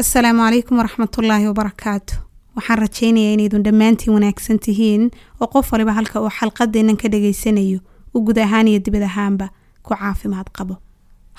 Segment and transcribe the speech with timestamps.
[0.00, 2.14] asalaamu calaykum waraxmatullaahi wabarakaatu
[2.56, 5.02] waxaan rajaynayaa inaydun dhammaantiin wanaagsan tihiin
[5.40, 7.78] oo qof waliba halka uu xalqadeennan ka dhageysanayo
[8.14, 9.46] u guud ahaan iyo dibad ahaanba
[9.82, 10.74] ku caafimaad qabo.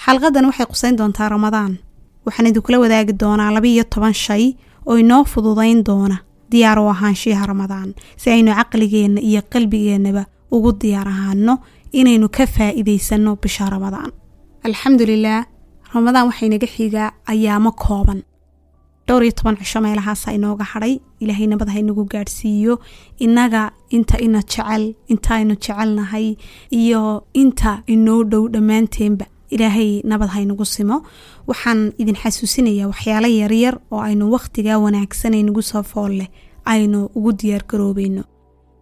[0.05, 1.73] Xalqadan waxay qusayn doontaa ramadaan
[2.25, 4.43] waxaan idinkula wadaagi doonaa laba iyo toban shay
[4.85, 6.17] oo inoo fududayn doona
[6.51, 7.89] diyaar u ahaanshiyaha ramadaan
[8.21, 10.23] si aynu caqligeenna iyo qalbigeennaba
[10.55, 11.53] ugu diyaar ahaano
[11.99, 14.11] inaynu ka faa'iidaysanno bisha ramadaan.
[14.67, 15.45] Alxamdulilaah
[15.93, 18.19] ramadaan waxaynaga xigaa ayaamo kooban
[19.07, 20.99] dhowr iyo toban cisho meelahaasa inooga hadhay.
[21.19, 22.79] Ilaahay nabad ha inagu gaadhsiiyo.
[23.19, 26.35] Innaga inta ina jecel inta aynu jecelnahay
[26.71, 30.97] iyo inta inoo dhow dhammaanteenba ilaahay nabad ha inagu simo.
[31.47, 36.27] Waxaan idin xasuusinayaa waxyaalo yaryar oo aynu wakhtigaa wanaagsan aynagu soo fool leh
[36.65, 38.23] aynu ugu diyaar garoobayno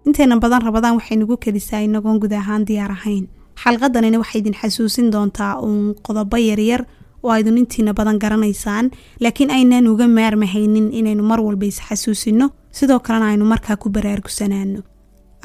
[0.05, 3.25] inteena badan rabadaan waxay nagu kelisaa inagoon guud ahaan diyaar ahayn.
[3.61, 6.81] Xalqadanina waxay idin xasuusin doontaa uun qodobo yaryar
[7.25, 8.85] oo aydun intiina badan garanaysaan
[9.23, 12.47] laakiin aynaan uga maarmahaynin inaynu mar walba isxasuusino
[12.77, 14.79] sidoo kalena aynu markaa ku baraarugsanaano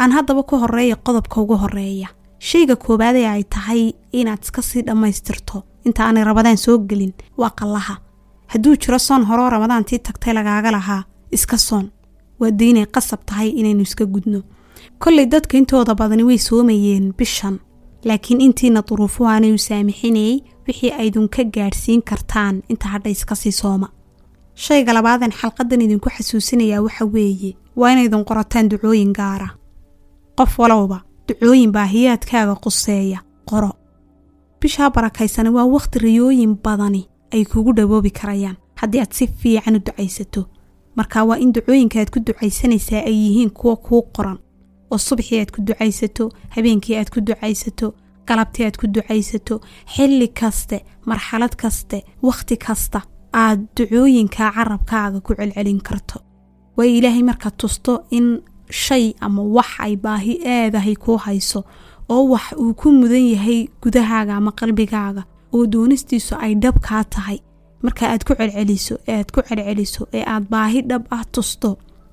[0.00, 2.08] aan haddaba ku horreeya qodobka ugu horreeya
[2.48, 3.82] shayga koowaad ee ay tahay
[4.12, 5.62] inaad iska sii dhammaystirto.
[5.86, 7.94] Inta aanay rabadaan soo gelin waa qallaha.
[8.52, 11.02] Hadduu jiro soon horeo ramadaantii tagtay lagaaga lahaa
[11.36, 11.86] iska soon.
[12.41, 14.41] Waa daynay qasab tahay inaynu iska gudno.
[14.98, 17.56] Kollay dadka intooda badani way soomayeen bishan
[18.04, 22.62] laakiin intiina duruufuhu aanay u saamixinayay wixii aydun ka gaadhsiin kartaan.
[22.68, 23.88] Inta hadha iska sii sooma.
[24.54, 27.56] Shayga labaadan xalqadan idinku xasuusinayaa waxa weeye.
[27.76, 29.48] Waa inaydun qorataan ducooyin gaara.
[30.38, 33.18] Qof walowba ducooyin baahiyaadkaaga quseeya.
[33.50, 33.70] Qoro.
[34.60, 38.56] Bishaa barakaysana waa wakhti riyooyin badani ay kugu dhawoobi karayaan.
[38.80, 40.44] Haddii aad si fiican u ducaysato
[40.96, 44.38] marka waa in ducooyinka aad ku ducaysanaysaa ay yihiin kuwa kuu qoran
[44.92, 46.24] oo subaxii aad ku ducaysato
[46.55, 47.86] habeenkii aad ku ducaysato
[48.28, 49.55] galabtii aad ku ducaysato
[49.94, 50.77] xilli kaste
[51.08, 53.00] marxalad kaste wakhti kasta
[53.44, 56.19] aad ducooyinka carabkaaga ku celcelin karto.
[56.77, 58.27] Waayo ilaahay markaad tusto in
[58.84, 61.60] shay ama wax ay baahi aadahay kuu hayso
[62.12, 65.22] oo wax uu ku mudan yahay gudahaaga ama qalbigaaga
[65.54, 67.38] oo doonistiisu ay dhab kaa tahay.
[67.84, 71.70] Marka aad ku celceliso ee aad ku celceliso ee aad baahi dhab ah tusto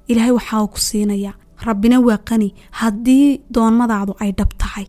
[0.10, 1.36] ilaahay waxaa ku siinayaa
[1.66, 2.54] rabbina waa qani.
[2.80, 4.88] Haddii doonmadaadu ay dhab tahay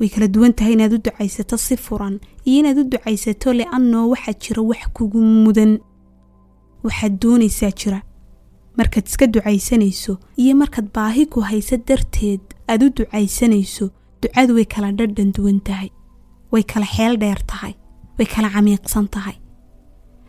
[0.00, 4.34] way kala duwan tahay inaad u ducaysato si furan iyo inaad u ducaysato li'annoo waxaa
[4.42, 5.72] jira wax kugu mudan.
[6.84, 8.00] Waxaad doonaysaa jira.
[8.78, 10.12] Markaad iska ducaysanayso
[10.42, 12.40] iyo markaad baahi ku haysa darteed
[12.70, 13.90] aad u ducaysanayso
[14.22, 15.90] ducadu way kala dhadhan duwan tahay
[16.52, 17.74] way kala xeel dheer tahay
[18.18, 19.36] way kala camiiqsan tahay.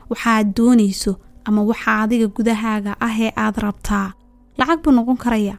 [0.09, 1.11] Waxaaad doonayso
[1.45, 4.07] ama waxa adiga gudahaaga ah ee aad rabtaa
[4.59, 5.57] lacag buu noqon karayaa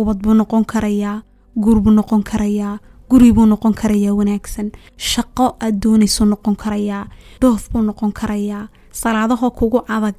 [0.00, 1.22] ubad buu noqon karayaa
[1.62, 2.78] guur buu noqon karayaa
[3.10, 4.68] guri buu noqon karayaa wanaagsan
[5.10, 7.04] shaqo aad doonayso noqon karayaa
[7.40, 8.68] dhoof buu noqon karayaa
[9.00, 10.18] salaadaho kugu adag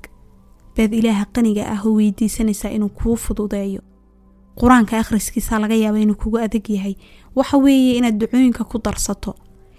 [0.78, 3.82] baad ilaaha qaniga ah oo weydiisanaysaa inuu kuu fududeeyo.
[4.60, 6.96] Qur'aanka akhriskiisa laga yaaba inuu kugu adag yahay.
[7.36, 9.36] Waxa weeye inaad ducooyinka ku darsato.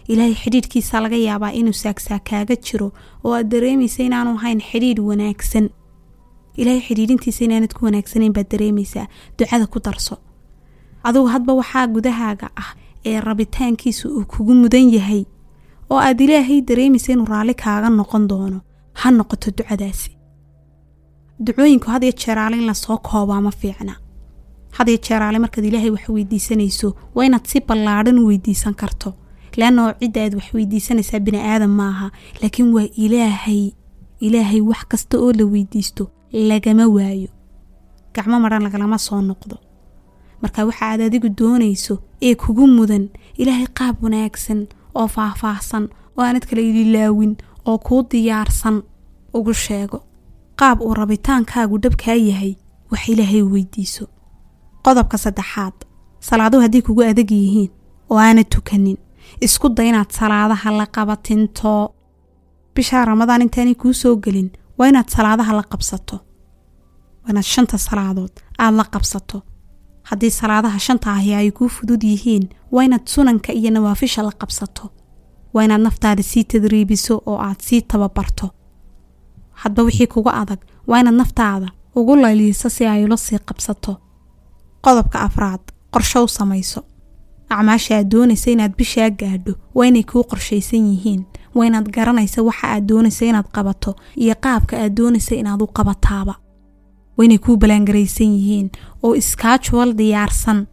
[0.09, 2.93] Ilaahay xidhiidhkiisa laga yaabaa inuu saagsaa kaaga jiro
[3.25, 5.69] oo aad dareemaysa inaanu ahayn xidhiidh wanaagsan
[6.57, 9.07] ilaahay xidhiidhintiisa inaanad ku wanaagsanayn baad dareemaysaa.
[9.39, 10.17] Ducada ku darso.
[11.05, 12.71] Adugu hadba waxaa gudahaaga ah
[13.05, 15.25] ee rabitaankiisa uu kugu mudan yahay
[15.91, 18.59] oo aad ilaahay dareemaysa inuu raalli kaaga noqon doono.
[19.01, 20.11] Ha noqoto ducadaasi.
[21.45, 23.95] Ducooyinku had iyo jeeraale in la soo koobaa ma fiicna.
[24.77, 29.15] Had iyo jeeraale markaad ilaahay wax weydiisanayso waa inaad si ballaadhan u weydiisan karto.
[29.57, 32.11] Leannao cidda aad wax weydiisanaysaa bini aadam maaha
[32.43, 33.71] laakiin waa ilaahay
[34.21, 37.29] ilaahay wax kasta oo la weydiisto lagama waayo.
[38.15, 39.57] Gacmo madhan lagalama soo noqdo.
[40.43, 43.09] Marka waxa aad adigu doonayso ee kugu mudan
[43.41, 45.85] ilaahay qaab wanaagsan oo faahfaahsan
[46.17, 48.83] oo aanad kala ililaawin oo kuu diyaarsan
[49.35, 49.99] ugu sheego.
[50.59, 52.57] Qaab uu rabitaankaagu dhabkaa yahay
[52.91, 54.05] wax ilaahay weydiiso.
[54.85, 55.75] Qodobka saddexaad
[56.21, 57.71] salaaduhu haddii kugu adag yihiin
[58.11, 58.99] oo aanad tukanin.
[59.41, 61.95] Isku day inaad salaadaha la qabatinto.
[62.75, 66.17] Bishaa ramadaan intaanay kuu soo gelin waa inaad salaadaha la qabsato.
[67.23, 69.43] Waa inaad shanta salaadood aad la qabsato.
[70.03, 74.91] Haddii salaadaha shanta ahi ay kuu fudud yihiin waa inaad sunanka iyo nawaafisha la qabsato.
[75.55, 78.51] Waa inaad naftaada sii tadriibiso oo aad sii tababarto.
[79.53, 83.97] Hadba wixii kugu adag waa inaad naftaada ugu layliiso si ay ula sii qabsato.
[84.85, 85.61] Qodobka afraad
[85.91, 86.83] qorsho u samayso.
[87.49, 91.25] Acmaasha aad doonaysa inaad bishaa gaadho waa inay kuu qorshaysan yihiin
[91.55, 96.35] waa inaad garanaysa waxa aad doonaysa inaad qabato iyo qaabka aad doonaysa inaad u qabataaba.
[97.17, 98.71] Waa inay kuu ballaangaraysan yihiin
[99.03, 100.67] oo iskaajuwal diyaarsan.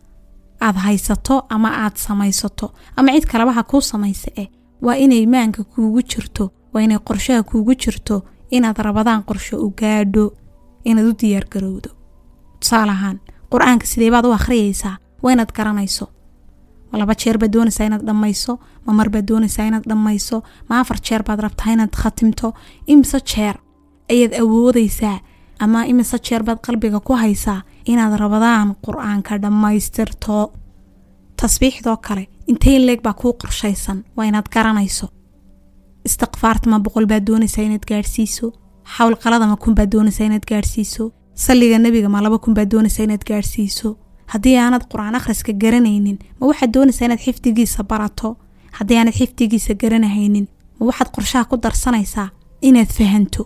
[0.61, 4.47] Aad haysato ama aad samaysato ama cid kaleba ha kuu samaysa eh.
[4.81, 10.33] Waa inay maanka kuugu jirto waa inay qorshaha kuugu jirto inaad rabadaan qorsho u gaadho
[10.83, 11.89] inaad u diyaargarowdo.
[12.59, 13.19] Tusaale ahaan
[13.51, 16.05] qur'aanka sidee baad u akhriyaysaa waa inaad garanayso
[16.97, 21.23] laba jeer baad doonaysaa inaad dhammayso ma mar baad doonaysaa inaad dhammayso ma afar jeer
[21.23, 22.53] baad rabtaa inaad khatimto.
[22.87, 23.55] Imise jeer
[24.11, 25.19] ayaad awoodaysaa
[25.59, 30.51] ama imise jeer baad qalbiga ku haysaa inaad rabadaan qur'aanka dhammaystirto?
[31.39, 34.03] Tasbiixdoo kale intay leeg baa kuu qorshaysan?
[34.17, 35.07] Waa inaad garanayso.
[36.07, 38.47] Istikfaarta ma boqol baad doonaysaa inaad gaadhsiiso?
[38.95, 41.11] Xawlqalada ma kun baad doonaysaa inaad gaadhsiiso?
[41.33, 43.89] Salliga nebiga ma laba kun baad doonaysaa inaad gaadhsiiso
[44.33, 48.37] haddii aanad qur'aan akhriska garanaynin ma waxaad doonaysaa inaad xifdigiisa barato?
[48.77, 50.45] Haddii aanad xifdigiisa garanahaynin
[50.79, 52.29] ma waxaad qorshaha ku darsanaysaa
[52.67, 53.43] inaad fahanto?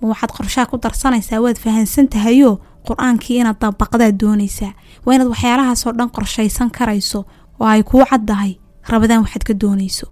[0.00, 2.54] Ma waxaad qorshaha ku darsanaysaa waad fahansan tahayoo
[2.88, 4.72] qur'aankii inaad dabaqdaad doonaysaa?
[5.06, 7.20] Waa inaad waxyaalahaasoo dhan qorshaysan karayso
[7.60, 8.52] oo ay kuu caddahay
[8.90, 10.06] rabadaan waxaad ka doonayso.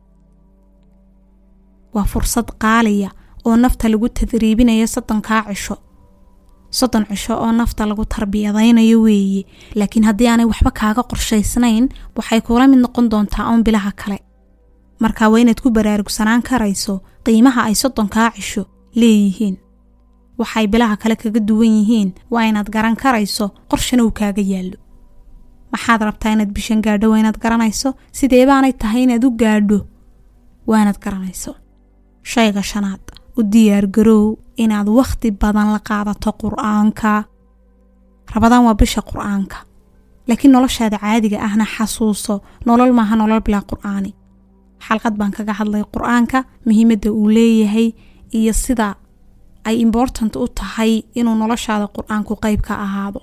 [1.94, 3.10] Waa fursad qaaliya
[3.44, 5.76] oo nafta lagu tadriibinayo soddonkaa cisho
[6.78, 9.42] soddon cisho oo nafta lagu tarbiyadaynayo weeye
[9.78, 11.84] laakiin haddii aanay waxba kaaga qorshaysnayn
[12.16, 14.18] waxay kuula mid noqon doontaa uun bilaha kale.
[15.02, 16.94] Marka waa inaad ku baraarugsanaan karayso
[17.24, 18.62] qiimaha ay soddonkaa cisho
[19.00, 19.56] leeyihiin.
[20.40, 24.78] Waxay bilaha kale kaga duwan yihiin waa inaad garan karayso qorshana uu kaaga yaallo.
[25.72, 27.88] Maxaad rabtaa inaad bishan gaadho waa inaad garanayso?
[28.18, 29.78] Sidee baanay tahay inaad u gaadho
[30.68, 31.52] waa inaad garanayso.
[32.32, 33.04] Shayga shanaad
[33.38, 34.28] u diyaargaroow
[34.62, 37.12] inaad wakhti badan la qaadato qur'aanka.
[38.34, 39.56] Rabadaan waa bisha qur'aanka.
[40.28, 42.34] Laakiin noloshaada caadiga ahna xasuuso
[42.66, 44.10] nolol maaha nolol bilaa qur'aani.
[44.86, 47.88] Xalqad baan kaga hadlay qur'aanka muhiimadda uu leeyahay
[48.38, 48.88] iyo sida
[49.68, 53.20] ay important u tahay inuu noloshaada qur'aanku qayb ka ahaado.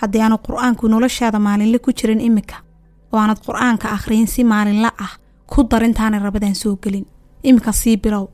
[0.00, 2.56] Haddii aanu qur'aanku noloshaada maalinle ku jirin imika
[3.12, 5.12] oo aanad qur'aanka akhriyin si maalinla ah
[5.50, 7.06] ku darintaanay rabadaan soo gelin.
[7.48, 8.24] Imika sii bilow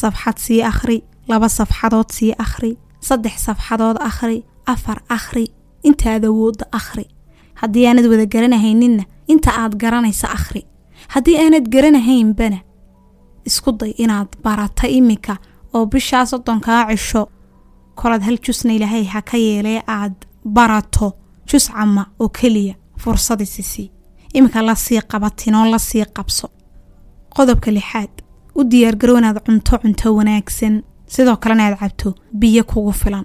[0.00, 0.98] safxad sii akhri
[1.28, 2.72] laba safxadood sii akhri
[3.08, 4.38] saddex safxadood akhri
[4.72, 5.46] afar akhri
[5.88, 7.06] intaad awoodda akhri.
[7.60, 10.62] Haddii aanad wada garanahayninna inta aad garanaysa akhri.
[11.14, 12.58] Haddii aanad garanahaynbana
[13.48, 15.34] isku day inaad barata imika
[15.74, 17.22] oo bishaa soddonkaa cisho.
[17.98, 20.14] Kolaad hal jusna ilaahay ha ka yeelee aad
[20.56, 21.08] barato
[21.48, 23.90] jus cama oo keliya fursadisisii
[24.34, 26.48] iminka la sii qabatinoo la sii qabso.
[27.36, 28.12] Qodobka lixaad
[28.58, 33.24] u diyaargarow inaad cunto cunto wanaagsan sidoo kalena aad cabto biyo kugu filan.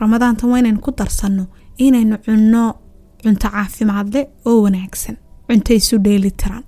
[0.00, 1.46] Ramadaantan waa inaynu ku darsanno
[1.78, 2.62] inaynu cunno
[3.22, 5.16] cunto caafimaad leh oo wanaagsan
[5.46, 6.64] cunto isu dheeli tiran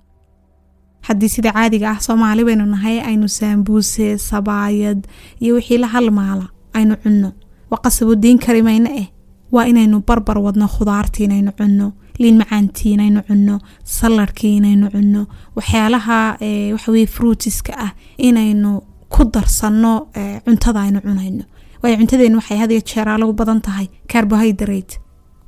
[1.06, 5.00] haddii sida caadiga ah soomaali baynu nahay aynu saambuuse sabaayad
[5.40, 7.32] iyo wixii la halmaala aynu cunno.
[7.70, 9.08] Waqasabo diin kari mayno eh.
[9.52, 15.26] Waa inaynu barbar wadno khudaartii inaynu cunno liin macaantii inaynu cunno saladhkii inaynu cunno
[15.56, 16.36] waxyaalaha
[16.72, 18.82] waxaweye fruutiska ah inaynu
[19.14, 19.92] ku darsanno
[20.44, 21.44] cuntada aynu cunayno.
[21.82, 24.94] Waayo cuntadeenu waxay had iyo jeeraa lagu badan tahay carbohydrate.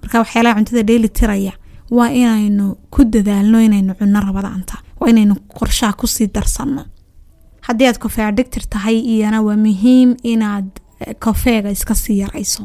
[0.03, 1.53] Marka waxyaalaha cuntada dheeli tiraya
[1.97, 2.65] waa inaynu
[2.95, 6.83] ku dadaalno inaynu cunno rabadaanta waa inaynu qorshaha ku sii darsanno.
[7.67, 10.69] Haddii aad kofee adhigtir tahay iyana waa muhiim inaad
[11.25, 12.63] kofeega iska sii yarayso.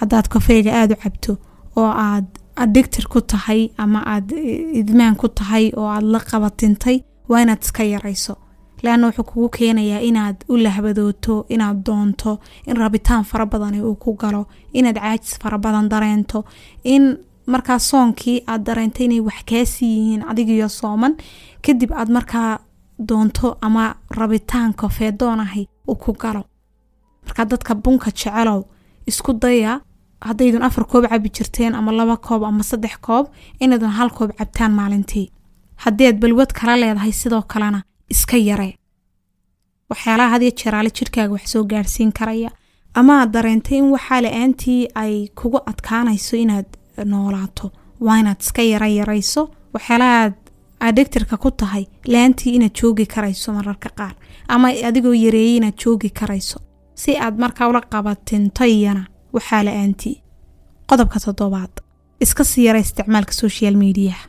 [0.00, 1.32] Haddaad kofeega aada u cabto
[1.76, 2.26] oo aad
[2.56, 4.32] adhigtir ku tahay ama aad
[4.80, 6.96] idmaan ku tahay oo aad la qabatintay
[7.28, 8.34] waa inaad iska yarayso
[8.82, 12.32] leanna wuxuu kugu keenayaa inaad u lahbadooto inaad doonto
[12.68, 14.42] in rabitaan fara badani uu ku galo
[14.78, 16.44] inaad caajis fara badan dareento
[16.84, 17.04] in
[17.52, 21.14] markaa soonkii aad dareentay inay wax kaasii yihiin adigiyo sooman
[21.64, 22.50] kadib aad markaa
[23.08, 23.84] doonto ama
[24.18, 26.42] rabitaan kofeedoonahay uu ku galo.
[27.26, 28.60] Markaa dadka bunka jecelow
[29.10, 29.72] isku daya
[30.26, 33.26] haddaydun afar koob cabi jirteen ama laba koob ama saddex koob
[33.60, 35.30] inaydun hal koob cabtaan maalintii.
[35.84, 37.80] Haddii aad balwad kala leedahay sidoo kalena
[38.10, 38.74] iska yaree
[39.90, 42.50] waxyaalaha hadiyo jeeraale jirkaaga wax soo gaadhsiin karaya.
[42.94, 46.66] Ama aad dareentay in waxaa la'aantii ay kugu adkaanayso inaad
[47.04, 47.70] noolaato.
[48.00, 49.42] Waa inaad iska yara yarayso.
[49.74, 50.34] Waxyaalahaad
[50.88, 54.14] adhegtirka ku tahay la'aantii inaad joogi karayso mararka qaar.
[54.48, 56.58] Ama adigoo yareeyay inaad joogi karayso.
[56.94, 60.22] Si aad markaa ula qabatinto iyana waxaa la'aantii
[60.88, 61.74] qodobka toddobaad.
[62.20, 64.28] Iska sii yara isticmaalka social mediaha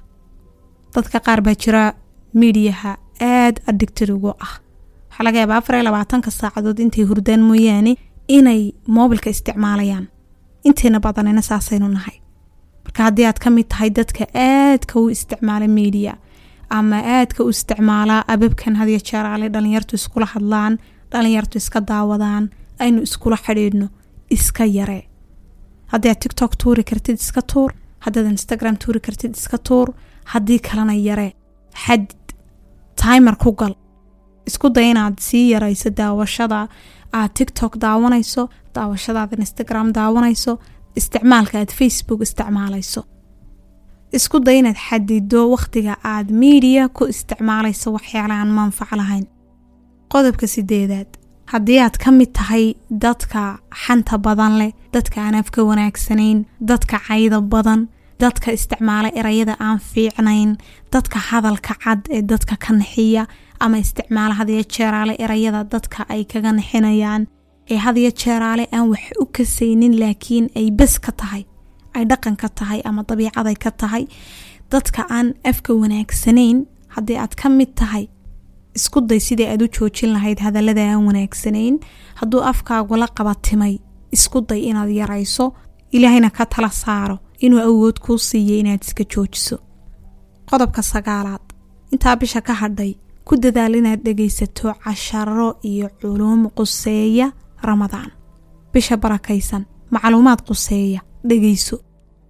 [0.96, 1.94] dadka qaar baa jira
[2.34, 4.54] miidiyaha aada addicted ugu ah.
[5.10, 7.94] Waxaa laga yaabaa afar iyo labaatanka saacadood intay hurdaan mooyaane
[8.38, 8.62] inay
[8.96, 10.06] moobilka isticmaalayaan.
[10.68, 12.18] Inteena badanina saasaynu nahay.
[12.86, 16.14] Marka haddii aad ka mid tahay dadka aadka u isticmaala miidiya
[16.78, 20.74] ama aadka u isticmaalaa ababkan hadiyo jeeraale dhalinyartu iskula hadlaan
[21.12, 22.46] dhalinyartu iska daawadaan
[22.84, 23.88] aynu iskula xidhiidhno
[24.36, 25.04] iska yaree
[25.92, 27.72] haddii aad tictok tuuri kartid iska tuur
[28.06, 29.88] haddaad instagram tuuri kartid iska tuur
[30.34, 31.32] haddii kalena yaree
[31.84, 32.10] xadid
[33.04, 33.74] timer ku gal.
[34.50, 36.68] Isku day inaad sii yarayso daawashada.
[37.14, 38.44] Aad tiktok daawanayso
[38.76, 40.54] daawashadaad instagram daawanayso
[41.00, 43.02] isticmaalka aad facebook isticmaalayso.
[44.18, 49.26] Isku day inaad xadido wakhtiga aad miidiya ku isticmaalayso waxyaala aan manfac lahayn.
[50.12, 51.10] Qodobka sideedaad
[51.52, 52.66] haddii aad ka mid tahay
[53.04, 53.42] dadka
[53.84, 56.40] xanta badan leh dadka aan afka wanaagsanayn
[56.70, 57.82] dadka cayda badan
[58.22, 60.50] dadka isticmaala erayada aan fiicnayn
[60.94, 63.24] dadka hadalka cad ee dadka ka naxiya
[63.64, 67.22] ama isticmaala hadiyo jeeraale erayada dadka ay kaga naxinayaan
[67.72, 71.44] ee hadiyo jeeraale aan wax u kasaynin laakiin ay bes ka tahay
[71.98, 74.04] ay dhaqan ka tahay ama dabiicaday ka tahay.
[74.72, 76.58] Dadka aan afka wanaagsanayn
[76.96, 78.06] haddii aad ka mid tahay
[78.78, 81.76] isku day sidii aad u joojin lahayd hadallada aan wanaagsanayn.
[82.20, 83.74] Hadduu afkaagu la qabatimay
[84.16, 85.46] isku day inaad yarayso
[85.96, 89.58] ilaahayna ka tala saaro inuu awood kuu siiyo inaad iska joojiso.
[90.50, 91.44] Qodobka sagaalaad
[91.94, 92.92] intaa bisha ka hadhay
[93.26, 97.28] ku dadaal inaad dhegaysato casharo iyo culuum quseeya
[97.70, 98.12] ramadaan.
[98.74, 101.78] Bisha barakaysan macluumaad quseeya dhegayso.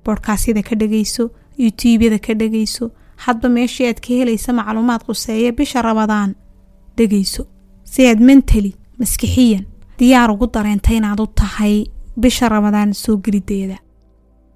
[0.05, 1.23] Boodhkaasyada ka dhegayso
[1.57, 2.91] yutuubyada ka dhegayso.
[3.23, 6.35] Hadba meeshii aad ka helaysa macluumaad quseeya bisha ramadaan
[6.97, 7.43] dhegayso.
[7.83, 9.65] Si aad mentali maskixiyan
[9.99, 11.85] diyaar ugu dareenta inaad u tahay
[12.21, 13.77] bisha ramadaan soo gelideeda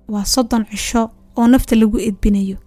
[0.07, 2.57] waa soddon cisho oo nafta lagu edbinayo.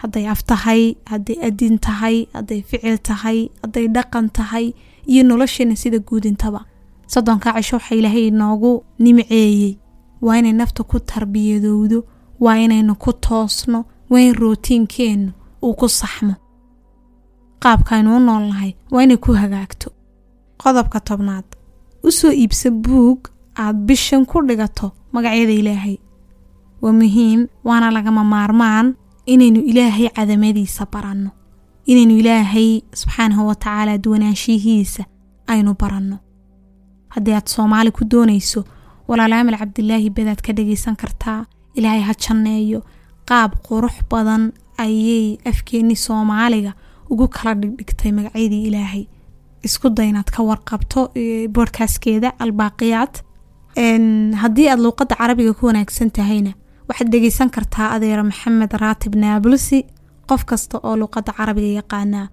[0.00, 4.72] Hadday af tahay hadday adin tahay hadday ficil tahay hadday dhaqan tahay
[5.06, 6.64] iyo nolosheena sida guudintaba.
[7.06, 9.78] Soddonka cisho waxaa ilaahay inoogu nimceeyey.
[10.20, 12.04] Waa inay nafta ku tarbiyadowdo
[12.40, 15.32] waa inaynu ku toosno waa in rootiinkeennu
[15.62, 16.34] uu ku saxmo.
[17.62, 19.90] Qaabkaaynu u nool nahay waa inay ku hagaagto.
[20.58, 21.44] Qodobka tobnaad
[22.02, 25.96] u soo iibsa buug aad bishan ku dhigato magacyada ilaahay
[26.84, 28.86] waa muhiim waana lagama maarmaan
[29.32, 31.30] inaynu ilaahay cadamadiisa baranno
[31.90, 32.68] inaynu ilaahay
[33.00, 35.04] subxaanahu wa tacaala duwanaanshihiisa
[35.52, 36.16] aynu baranno.
[37.14, 38.60] Haddii aad soomaali ku doonayso
[39.08, 41.40] walaalaamal cabdilaahi badaad ka dhagaysan kartaa
[41.78, 42.80] ilaahay ha janneeyo
[43.28, 44.42] qaab qurux badan
[44.84, 46.72] ayay afkeenni soomaaliga
[47.10, 49.04] ugu kala dhigdhigtay magacyadii ilaahay.
[49.66, 51.00] Isku day inaad ka warqabto
[51.54, 53.14] boodhkaaskeeda albaaqiyaad
[54.42, 56.52] haddii aad luuqadda carabiga ku wanaagsan tahayna
[56.88, 59.78] waxaad dhegaysan kartaa adeera maxamed raatib naabulsi
[60.28, 62.26] qof kasta oo luuqadda carabiga yaqaanaa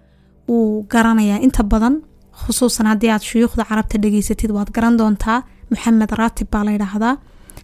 [0.50, 1.39] wuu garanayaa.
[1.46, 1.96] Inta badan
[2.41, 5.39] khusuusan haddii aad shuyuukhda carabta dhegaysatid waad garan doontaa
[5.72, 7.15] maxamed raatib baa la ydhaahdaa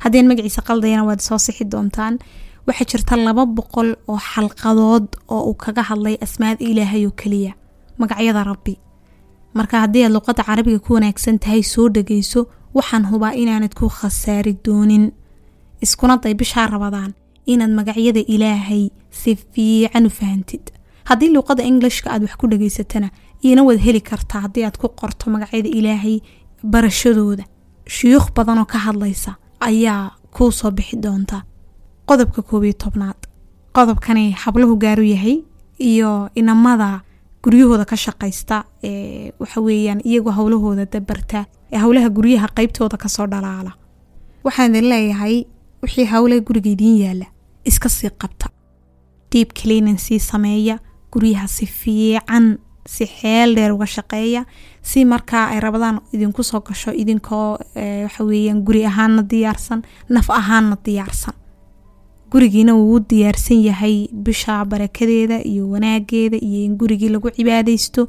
[0.04, 2.16] haddii aan magaciisa qaldayana waad soo sixi doontaan.
[2.68, 7.54] Waxaa jirta laba boqol oo xalqadood oo uu kaga hadlay asmaada ilaahay oo keliya.
[8.00, 8.74] Magacyada rabbi.
[9.58, 12.42] Marka haddii aad luuqadda carabiga ku wanaagsan tahay soo dhegayso
[12.78, 15.06] waxaan hubaa inaanad ku khasaari doonin
[15.82, 17.12] iskuna day bishaa rabadaan
[17.46, 18.84] inaad magacyada ilaahay
[19.20, 20.66] si fiican u fahantid
[21.10, 23.10] haddii luuqada englishka aad wax ku dhegaysatana
[23.46, 26.18] iina waad heli kartaa haddii aad ku qorto magacyada ilaahay
[26.64, 27.44] barashadooda.
[27.96, 31.44] Shuyuukh badanoo ka hadlaysa ayaa kuu soo bixi doonta.
[32.08, 33.20] Qodobka koob iyo tobnaad.
[33.76, 35.44] Qodobkani hablahu gaaru yahay
[35.80, 37.02] iyo inamada
[37.44, 43.28] guryahooda ka shaqaysta ee waxa weeyaan iyagoo howlahooda dabarta ee howlaha guryaha qeybtooda ka soo
[43.28, 43.72] dhalaala.
[44.44, 45.46] Waxaan idin leeyahay
[45.82, 47.26] wixii howlaha guriga idiin yaalla
[47.66, 48.48] iska sii qabta.
[49.32, 50.80] Diib cleaning sii sameeya
[51.12, 54.46] guryaha si fiican si xeel dheer uga shaqeeya
[54.82, 57.58] si markaa ay rabadaan idinku soo gasho idinkoo
[58.04, 61.34] waxa weeyaan guri ahaanna diyaarsan naf ahaanna diyaarsan.
[62.32, 68.08] Gurigiina wuu diyaarsan yahay bisha barakadeeda iyo wanaageeda iyo in gurigii lagu cibaadaysto.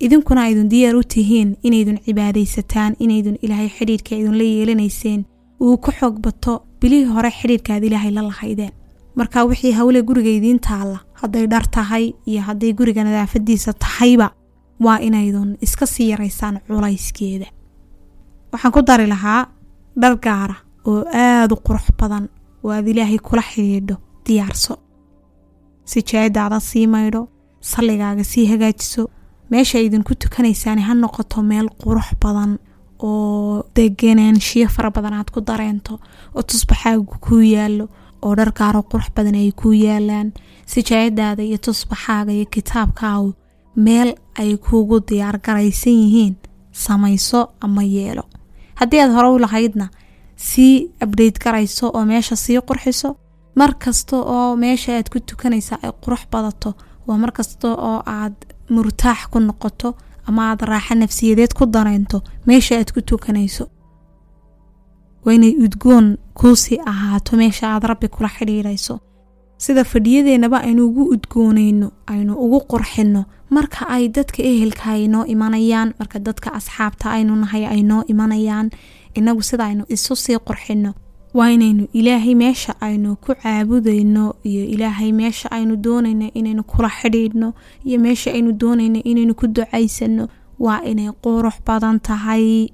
[0.00, 5.24] Idinkuna aydun diyaar u tihiin inaydun cibaadaysataan inaydun ilaahay xidhiirka idinla yeelanayseen.
[5.60, 8.72] Uu ka xoog bato bilihii hore xidhiirkaad ilaahay la lahaydeen.
[9.18, 14.26] Marka wixii howle guriga idiin taalla hadday dhar tahay iyo hadday guriga nadaafadiisa tahayba
[14.84, 17.46] waa inaydun iska sii yaraysaan culayskeeda.
[18.52, 19.40] Waxaan ku dari lahaa
[20.00, 20.56] dhar gaara
[20.88, 22.24] oo aada u qurux badan
[22.64, 23.96] oo aad ilaahay kula xidhiidho
[24.26, 24.74] diyaarso.
[25.84, 27.28] Sijaayadaada sii maydho
[27.60, 29.02] salligaaga sii hagaajiso
[29.50, 32.58] meesha idinku tukanaysaani ha noqoto meel qurux badan
[33.02, 35.94] oo deganaanshiyo fara badan aad ku dareento
[36.34, 37.84] oo tusbaxaagu kuu yaallo
[38.22, 40.32] oo dhar gaaro qurux badan ay kuu yaalaan.
[40.72, 43.34] Sijaayadaada iyo tusbaxaaga iyo kitaabkaagu
[43.76, 46.34] meel ay kuugu diyaar garaysan yihiin
[46.72, 48.24] samayso ama yeelo.
[48.74, 49.86] Haddii aad hore u lahaydna
[50.36, 53.16] sii abdhayt garayso oo meesha sii qurxiso.
[53.58, 56.70] Mar kasta oo meesha aad ku tukanaysa ay qurux badato
[57.06, 58.36] waa mar kasta oo aad
[58.74, 59.88] murtaax ku noqoto
[60.30, 63.64] ama aad raaxa nafsiyadeed ku dareento meesha aad ku tukanayso.
[65.24, 66.06] Waa inay udgoon
[66.38, 68.94] kuusii ahaato meesha aad rabbi kula xidhiidhayso.
[69.64, 75.88] Sida fadhiyadeennaba aynu ugu udgoonayno aynu ugu qurxinno marka ay dadka ehelka ay noo imanayaan
[75.98, 78.70] marka dadka asxaabta aynu nahay ay noo imanayaan
[79.18, 80.90] inagu sida aynu isu sii qurxino
[81.34, 87.48] waa inaynu ilaahay meesha aynu ku caabudayno iyo ilaahay meesha aynu doonayno inaynu kula xidhiidhno
[87.84, 90.24] iyo meesha aynu doonayno inaynu ku ducaysano
[90.64, 92.68] waa inay qurux badan tahay.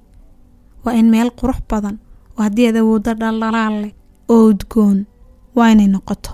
[0.85, 1.95] Waa in meel qurux badan
[2.37, 3.93] oo haddii aad awooddo dhaldhalaal leh
[4.29, 5.05] oo udgoon
[5.55, 6.31] waa inay noqoto.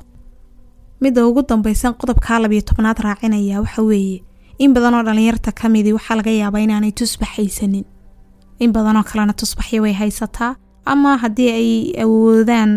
[1.01, 4.23] Midda ugu dambaysan qodobkaa labiyo tobnaad raacinaya waxa weeye
[4.59, 7.85] in badanoo dhallinyarta ka midii waxaa laga yaabaa inaanay tusbax haysanin
[8.59, 11.69] in badanoo kalena tusbaxya way haysataa ama haddii ay
[12.03, 12.71] awoodaan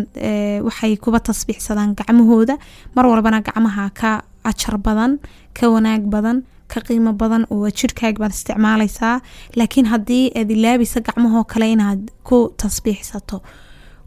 [0.67, 2.55] waxay kuba tasbiixsadaan gacmahooda
[2.95, 4.11] mar walbana gacmaha ka
[4.49, 5.11] ajar badan
[5.57, 6.37] ka wanaag badan
[6.71, 9.15] ka qiimo badan oo jidhkaaga baad isticmaalaysaa.
[9.57, 13.37] Laakiin haddii aad ilaabaysa gacmahoo kale inaad ku tasbiixsato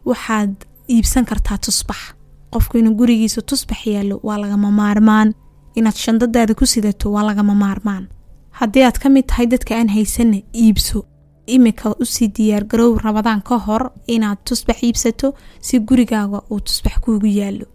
[0.09, 0.53] waxaad
[0.95, 2.01] iibsan kartaa tusbax.
[2.53, 5.33] Qofku inuu gurigiisa tusbax yaallo waa lagama maarmaan.
[5.75, 8.03] Inaad shandadaada ku sidato waa lagama maarmaan.
[8.59, 10.99] Haddii aad ka mid tahay dadka aan haysanna iibso
[11.47, 17.27] imika u sii diyaargaroow rabadaan ka hor inaad tusbax iibsato si gurigaaga uu tusbax kuugu
[17.39, 17.65] yaallo.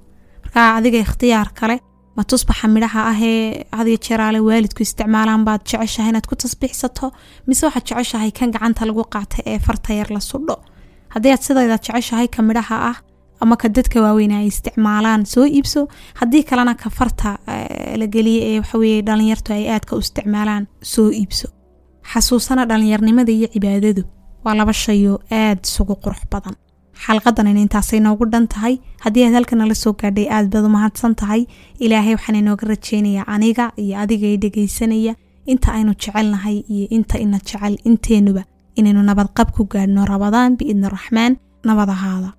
[0.44, 1.76] Markaa adiga ikhtiyaar kale
[2.16, 7.10] ma tusbaxa midhaha ahee hadiyo jeeraale waalidku isticmaalaan baad jeceshahay inaad ku tasbiixsato
[7.46, 10.56] mise waxaad jeceshahay kan gacanta lagu qaata ee farta yar la sudho?
[11.14, 12.96] Haddii aad sidaydaad jeceshahay ka midhaha ah
[13.40, 15.80] ama ka dadka waaweyn ay isticmaalaan soo iibso
[16.20, 17.30] haddii kalena ka farta
[18.00, 21.48] la geliya ee waxaweye dhalinyartu ay aadka u isticmaalaan soo iibso
[22.12, 24.02] xasuusana dhallinyarnimada iyo cibaadadu.
[24.44, 26.54] Waa laba shayoo aad isugu qurux badan.
[27.04, 28.74] Xalqadanina intaasay noogu dhan tahay.
[29.04, 31.42] Haddii aad halkana la soo gaadhay aad baad umahadsan tahay.
[31.84, 35.14] Ilaahay waxaan inooga rajeynayaa aniga iyo adiga ee dhegaysanaya.
[35.52, 38.42] Inta aynu jecelnahay iyo inta ina jecel inteenuba.
[38.78, 41.32] Inaynu nabadqab ku gaadhno rabadaan biidni raxmaan
[41.68, 42.30] nabad ahaada